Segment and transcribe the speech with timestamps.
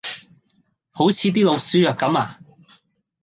[0.89, 2.39] 好似啲老鼠藥咁呀